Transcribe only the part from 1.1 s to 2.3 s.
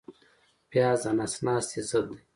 نس ناستي ضد دی